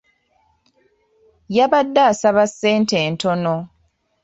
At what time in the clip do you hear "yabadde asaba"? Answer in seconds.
1.55-2.43